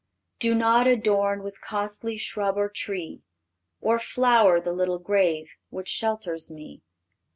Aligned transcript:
"Do 0.39 0.55
not 0.55 0.87
adorn 0.87 1.43
with 1.43 1.61
costly 1.61 2.17
shrub 2.17 2.57
or 2.57 2.69
tree 2.69 3.21
Or 3.81 3.99
flower 3.99 4.59
the 4.59 4.73
little 4.73 4.97
grave 4.97 5.51
which 5.69 5.89
shelters 5.89 6.49
me. 6.49 6.81